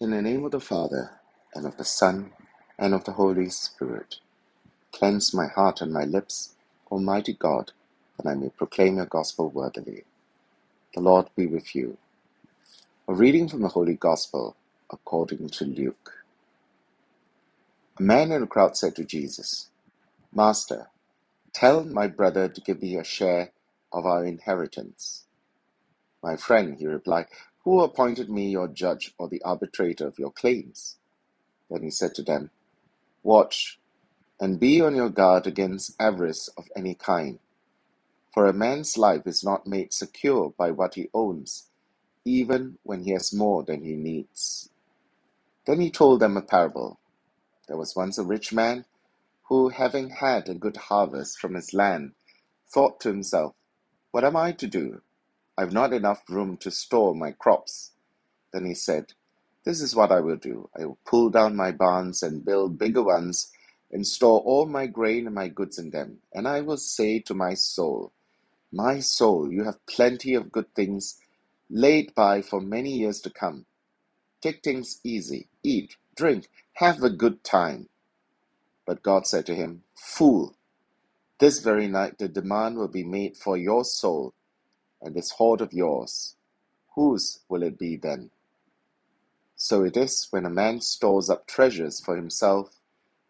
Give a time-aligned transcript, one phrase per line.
[0.00, 1.10] In the name of the Father,
[1.54, 2.32] and of the Son,
[2.78, 4.16] and of the Holy Spirit,
[4.92, 6.54] cleanse my heart and my lips,
[6.90, 7.72] Almighty God,
[8.18, 10.04] that I may proclaim your gospel worthily.
[10.94, 11.98] The Lord be with you.
[13.08, 14.56] A reading from the Holy Gospel
[14.90, 16.24] according to Luke.
[17.98, 19.70] A man in the crowd said to Jesus,
[20.34, 20.88] Master,
[21.52, 23.50] tell my brother to give me a share
[23.92, 25.24] of our inheritance.
[26.22, 27.26] My friend, he replied,
[27.64, 30.98] who appointed me your judge or the arbitrator of your claims?
[31.70, 32.50] Then he said to them,
[33.22, 33.78] Watch,
[34.40, 37.38] and be on your guard against avarice of any kind.
[38.34, 41.68] For a man's life is not made secure by what he owns,
[42.24, 44.70] even when he has more than he needs.
[45.66, 47.00] Then he told them a parable.
[47.68, 48.86] There was once a rich man
[49.48, 52.12] who, having had a good harvest from his land,
[52.68, 53.54] thought to himself,
[54.12, 55.02] What am I to do?
[55.60, 57.92] I've not enough room to store my crops.
[58.52, 59.12] Then he said,
[59.64, 60.70] This is what I will do.
[60.80, 63.52] I will pull down my barns and build bigger ones
[63.92, 66.20] and store all my grain and my goods in them.
[66.32, 68.14] And I will say to my soul,
[68.72, 71.18] My soul, you have plenty of good things
[71.68, 73.66] laid by for many years to come.
[74.42, 77.90] Take things easy, eat, drink, have a good time.
[78.86, 80.56] But God said to him, Fool,
[81.40, 84.34] this very night the demand will be made for your soul
[85.02, 86.36] and this hoard of yours,
[86.94, 88.30] whose will it be then?
[89.56, 92.80] So it is when a man stores up treasures for himself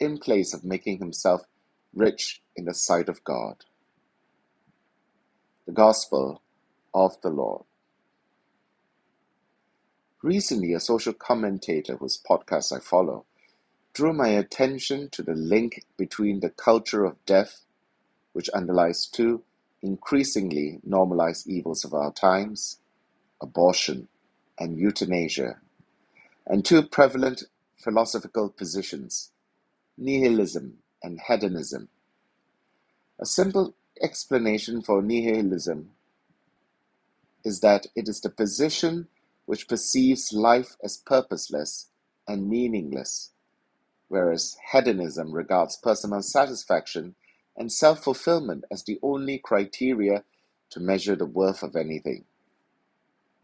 [0.00, 1.42] in place of making himself
[1.94, 3.64] rich in the sight of God.
[5.66, 6.42] The Gospel
[6.92, 7.64] of the Lord.
[10.22, 13.26] Recently, a social commentator whose podcast I follow
[13.92, 17.64] drew my attention to the link between the culture of death,
[18.32, 19.42] which underlies two
[19.84, 22.78] increasingly normalized evils of our times,
[23.42, 24.08] abortion
[24.58, 25.58] and euthanasia,
[26.46, 27.44] and two prevalent
[27.76, 29.32] philosophical positions,
[29.98, 31.88] nihilism and hedonism.
[33.20, 35.90] A simple explanation for nihilism
[37.44, 39.08] is that it is the position
[39.46, 41.90] which perceives life as purposeless
[42.26, 43.32] and meaningless,
[44.08, 47.14] whereas hedonism regards personal satisfaction
[47.56, 50.24] and self-fulfillment as the only criteria
[50.70, 52.24] to measure the worth of anything.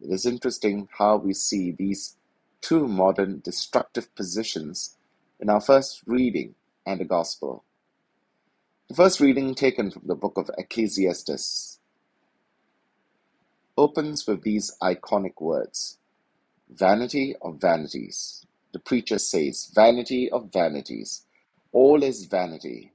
[0.01, 2.17] It is interesting how we see these
[2.61, 4.97] two modern destructive positions
[5.39, 6.55] in our first reading
[6.85, 7.63] and the Gospel.
[8.89, 11.79] The first reading, taken from the book of Ecclesiastes,
[13.77, 15.97] opens with these iconic words
[16.69, 18.45] Vanity of vanities.
[18.73, 21.25] The preacher says, Vanity of vanities.
[21.73, 22.93] All is vanity.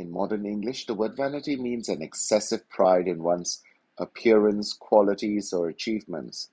[0.00, 3.62] In modern English, the word vanity means an excessive pride in one's
[3.98, 6.48] appearance, qualities, or achievements.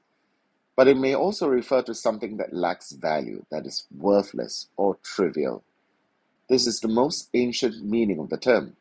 [0.76, 5.64] But it may also refer to something that lacks value, that is worthless or trivial.
[6.50, 8.76] This is the most ancient meaning of the term,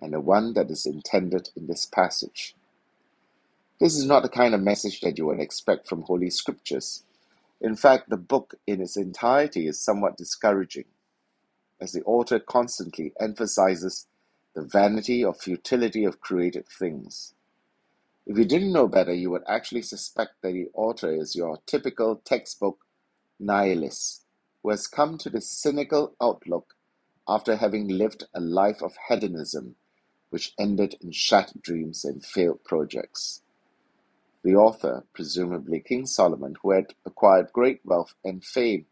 [0.00, 2.54] and the one that is intended in this passage.
[3.80, 7.02] This is not the kind of message that you would expect from Holy Scriptures.
[7.60, 10.84] In fact, the book in its entirety is somewhat discouraging
[11.80, 14.06] as the author constantly emphasizes
[14.54, 17.34] the vanity or futility of created things.
[18.26, 22.16] If you didn't know better, you would actually suspect that the author is your typical
[22.16, 22.78] textbook
[23.38, 24.24] nihilist
[24.62, 26.74] who has come to this cynical outlook
[27.28, 29.76] after having lived a life of hedonism
[30.30, 33.42] which ended in shattered dreams and failed projects.
[34.42, 38.86] The author, presumably King Solomon, who had acquired great wealth and fame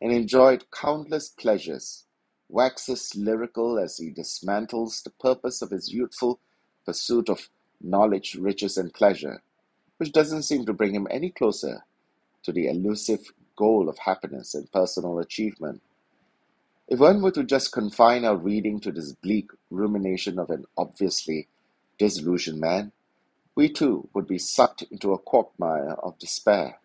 [0.00, 2.04] and enjoyed countless pleasures,
[2.50, 6.40] waxes lyrical as he dismantles the purpose of his youthful
[6.84, 7.48] pursuit of
[7.80, 9.42] knowledge, riches, and pleasure,
[9.98, 11.84] which doesn't seem to bring him any closer
[12.42, 15.80] to the elusive goal of happiness and personal achievement.
[16.88, 21.46] If one were to just confine our reading to this bleak rumination of an obviously
[21.98, 22.92] disillusioned man,
[23.54, 26.80] we too would be sucked into a quagmire of despair.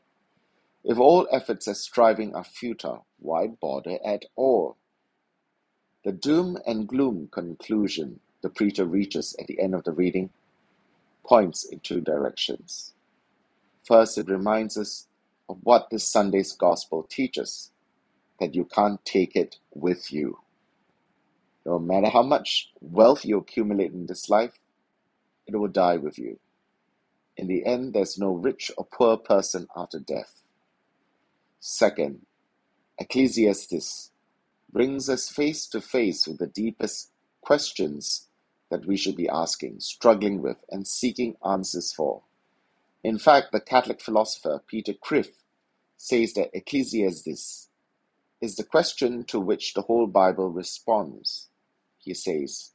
[0.83, 4.77] If all efforts at striving are futile, why bother at all?
[6.05, 10.29] The doom and gloom conclusion the preacher reaches at the end of the reading
[11.25, 12.93] points in two directions.
[13.83, 15.07] First, it reminds us
[15.49, 17.71] of what this Sunday's gospel teaches
[18.39, 20.37] that you can't take it with you.
[21.65, 24.59] No matter how much wealth you accumulate in this life,
[25.47, 26.37] it will die with you.
[27.35, 30.43] In the end, there's no rich or poor person after death.
[31.59, 32.27] Second,
[32.99, 34.11] Ecclesiastes
[34.75, 37.11] brings us face to face with the deepest
[37.41, 38.27] questions
[38.69, 42.23] that we should be asking, struggling with, and seeking answers for.
[43.01, 45.37] In fact, the Catholic philosopher Peter Kreeft
[45.97, 47.69] says that Ecclesiastes
[48.41, 51.47] is the question to which the whole Bible responds.
[51.99, 52.71] He says,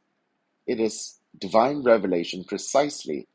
[0.66, 3.28] it is divine revelation precisely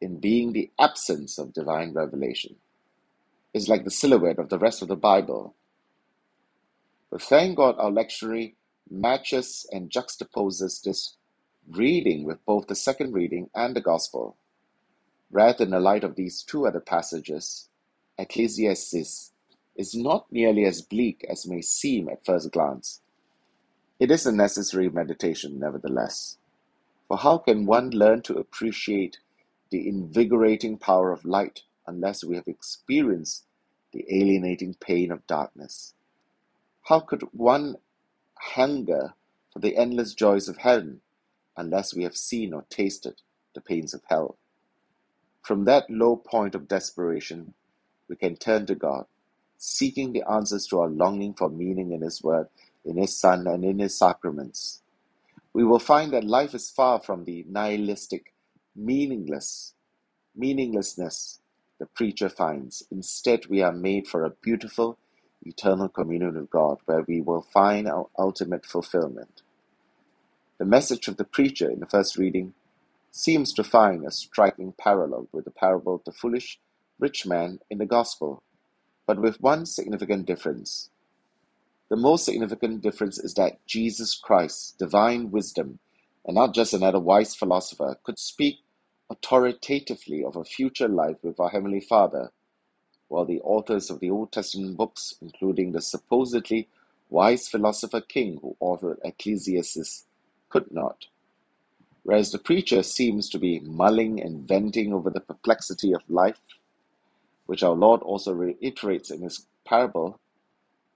[0.00, 2.56] in being the absence of divine revelation.
[3.54, 5.56] It's like the silhouette of the rest of the Bible.
[7.12, 8.54] But thank God our lectionary
[8.88, 11.18] matches and juxtaposes this
[11.68, 14.38] reading with both the second reading and the Gospel.
[15.30, 17.68] Read in the light of these two other passages,
[18.16, 19.30] Ecclesiastes
[19.76, 23.02] is not nearly as bleak as may seem at first glance.
[24.00, 26.38] It is a necessary meditation, nevertheless.
[27.08, 29.18] For how can one learn to appreciate
[29.68, 33.44] the invigorating power of light unless we have experienced
[33.92, 35.92] the alienating pain of darkness?
[36.92, 37.76] How could one
[38.34, 39.14] hunger
[39.50, 41.00] for the endless joys of heaven
[41.56, 43.22] unless we have seen or tasted
[43.54, 44.36] the pains of hell?
[45.40, 47.54] From that low point of desperation,
[48.10, 49.06] we can turn to God,
[49.56, 52.48] seeking the answers to our longing for meaning in His Word,
[52.84, 54.82] in His Son, and in His sacraments.
[55.54, 58.34] We will find that life is far from the nihilistic,
[58.76, 59.72] meaningless,
[60.36, 61.40] meaninglessness
[61.78, 62.82] the preacher finds.
[62.90, 64.98] Instead, we are made for a beautiful,
[65.44, 69.42] eternal communion with God, where we will find our ultimate fulfillment.
[70.58, 72.54] The message of the preacher in the first reading
[73.10, 76.58] seems to find a striking parallel with the parable of the foolish
[76.98, 78.42] rich man in the Gospel,
[79.06, 80.90] but with one significant difference.
[81.90, 85.78] The most significant difference is that Jesus Christ, divine wisdom,
[86.24, 88.60] and not just another wise philosopher, could speak
[89.10, 92.32] authoritatively of a future life with our Heavenly Father,
[93.12, 96.68] while the authors of the Old Testament books, including the supposedly
[97.10, 100.06] wise philosopher king who authored Ecclesiastes,
[100.50, 101.06] could not
[102.04, 106.40] whereas the preacher seems to be mulling and venting over the perplexity of life,
[107.46, 110.18] which our Lord also reiterates in his parable,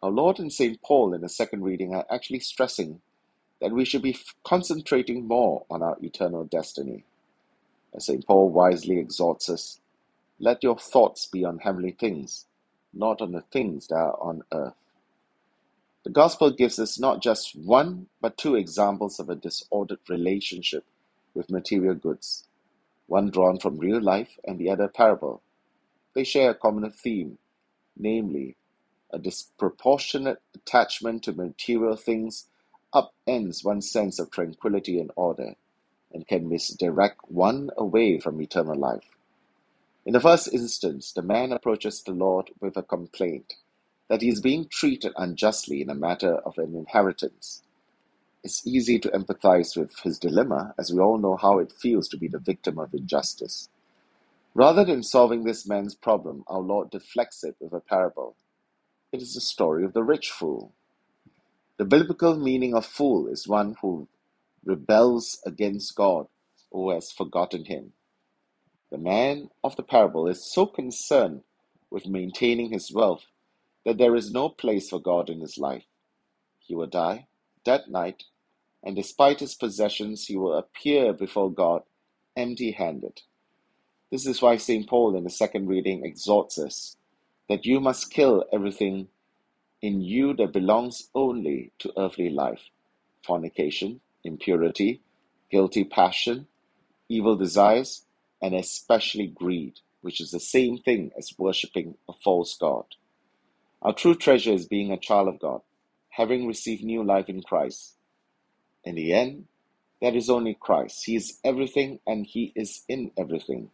[0.03, 0.81] our Lord and St.
[0.83, 3.01] Paul in the second reading are actually stressing
[3.61, 7.05] that we should be concentrating more on our eternal destiny.
[7.95, 8.27] As St.
[8.27, 9.81] Paul wisely exhorts us,
[10.39, 12.47] let your thoughts be on heavenly things,
[12.95, 14.75] not on the things that are on earth.
[16.05, 20.85] The Gospel gives us not just one, but two examples of a disordered relationship
[21.35, 22.47] with material goods,
[23.07, 25.43] one drawn from real life and the other parable.
[26.15, 27.39] They share a common theme,
[27.97, 28.57] namely,
[29.13, 32.49] a disproportionate attachment to material things
[32.95, 35.55] upends one's sense of tranquility and order,
[36.13, 39.16] and can misdirect one away from eternal life.
[40.07, 43.55] In the first instance, the man approaches the Lord with a complaint
[44.09, 47.65] that he is being treated unjustly in a matter of an inheritance.
[48.45, 52.19] It's easy to empathize with his dilemma, as we all know how it feels to
[52.19, 53.69] be the victim of injustice.
[54.55, 58.37] Rather than solving this man's problem, our Lord deflects it with a parable.
[59.13, 60.73] It is the story of the rich fool.
[61.79, 64.09] The biblical meaning of fool is one who
[64.65, 66.29] rebels against God
[66.71, 67.93] or has forgotten him.
[68.91, 71.43] The man of the parable is so concerned
[71.91, 73.27] with maintaining his wealth
[73.85, 75.85] that there is no place for God in his life.
[76.61, 77.27] He will die
[77.65, 78.25] that night
[78.87, 81.83] and despite his possessions, he will appear before God
[82.37, 83.23] empty handed.
[84.13, 84.89] This is why St.
[84.89, 86.97] Paul in the second reading exhorts us
[87.49, 89.09] that you must kill everything
[89.83, 92.63] in you that belongs only to earthly life
[93.25, 95.03] fornication, impurity,
[95.51, 96.47] guilty passion,
[97.09, 98.06] evil desires,
[98.43, 102.85] and especially greed, which is the same thing as worshipping a false God.
[103.83, 105.63] Our true treasure is being a child of God,
[106.11, 107.97] having received new life in Christ
[108.85, 109.47] in the end,
[110.01, 111.05] that is only Christ.
[111.05, 113.71] He is everything and He is in everything.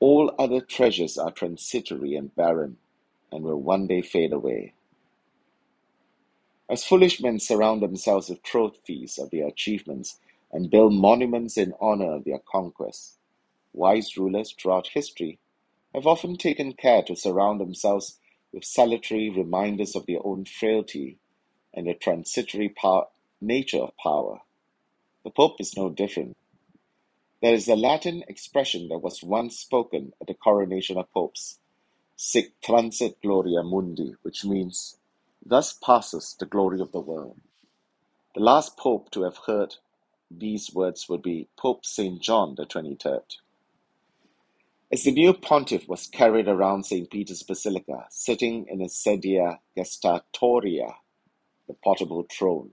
[0.00, 2.78] All other treasures are transitory and barren
[3.30, 4.74] and will one day fade away.
[6.68, 10.18] As foolish men surround themselves with trophies of their achievements
[10.52, 13.18] and build monuments in honor of their conquests,
[13.72, 15.38] wise rulers throughout history
[15.94, 18.18] have often taken care to surround themselves
[18.52, 21.18] with salutary reminders of their own frailty
[21.74, 23.06] and the transitory power,
[23.40, 24.40] nature of power.
[25.24, 26.36] The Pope is no different.
[27.40, 31.58] There is a Latin expression that was once spoken at the coronation of popes,
[32.16, 34.98] sic transit gloria mundi, which means,
[35.44, 37.40] thus passes the glory of the world.
[38.34, 39.76] The last pope to have heard
[40.30, 42.20] these words would be Pope St.
[42.22, 43.38] John the 23rd.
[44.92, 47.10] As the new pontiff was carried around St.
[47.10, 50.96] Peter's Basilica, sitting in a sedia gestatoria,
[51.66, 52.72] the portable throne,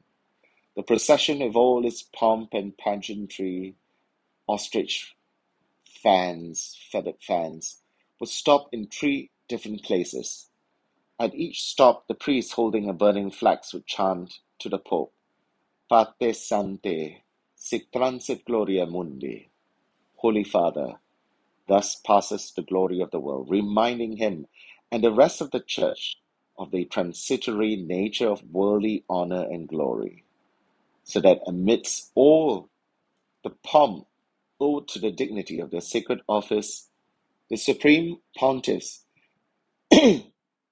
[0.75, 3.75] the procession of all its pomp and pageantry,
[4.49, 5.15] ostrich
[6.03, 7.83] fans, feathered fans,
[8.19, 10.49] would stop in three different places.
[11.17, 15.13] At each stop, the priest holding a burning flax would chant to the Pope,
[15.89, 17.21] Pater Sancte,
[17.55, 19.49] sic transit gloria mundi.
[20.17, 20.99] Holy Father,
[21.69, 24.47] thus passes the glory of the world, reminding him
[24.91, 26.17] and the rest of the church
[26.59, 30.25] of the transitory nature of worldly honor and glory,
[31.05, 32.69] so that amidst all
[33.43, 34.07] the pomp
[34.59, 36.89] owed to the dignity of their sacred office,
[37.49, 39.01] the supreme pontiffs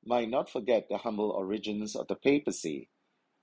[0.06, 2.90] might not forget the humble origins of the papacy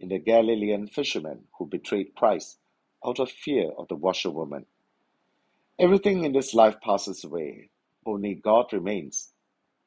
[0.00, 2.58] in the Galilean fisherman who betrayed Christ
[3.06, 4.66] out of fear of the washerwoman.
[5.78, 7.68] Everything in this life passes away,
[8.06, 9.32] only God remains,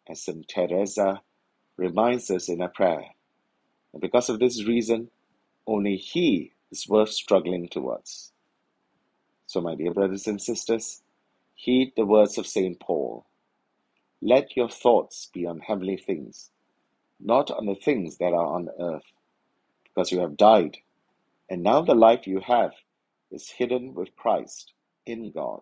[0.09, 0.45] as St.
[0.47, 1.21] Teresa
[1.77, 3.05] reminds us in a prayer.
[3.93, 5.09] And because of this reason,
[5.65, 8.33] only He is worth struggling towards.
[9.45, 11.03] So, my dear brothers and sisters,
[11.55, 12.79] heed the words of St.
[12.81, 13.25] Paul.
[14.21, 16.51] Let your thoughts be on heavenly things,
[17.19, 19.05] not on the things that are on earth,
[19.83, 20.77] because you have died,
[21.49, 22.71] and now the life you have
[23.31, 24.73] is hidden with Christ
[25.05, 25.61] in God.